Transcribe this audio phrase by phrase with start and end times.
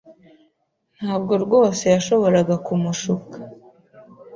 [0.97, 3.37] Ntabwo rwose yashoboraga kumushuka